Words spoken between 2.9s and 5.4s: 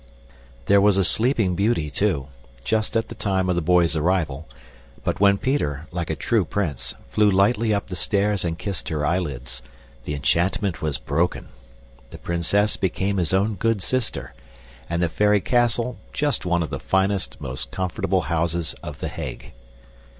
at the time of the boys' arrival, but when